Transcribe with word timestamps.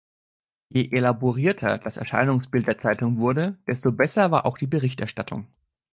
Je 0.71 0.89
elaborierter 0.93 1.77
das 1.77 1.97
Erscheinungsbild 1.97 2.65
der 2.65 2.79
Zeitung 2.79 3.19
wurde, 3.19 3.59
desto 3.67 3.91
besser 3.91 4.31
war 4.31 4.47
auch 4.47 4.57
die 4.57 4.65
Berichterstattung. 4.65 5.45